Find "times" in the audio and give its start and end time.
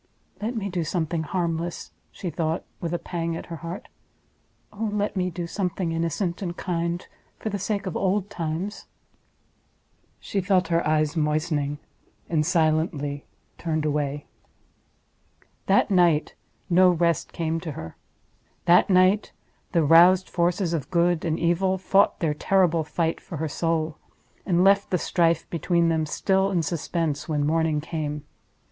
8.27-8.87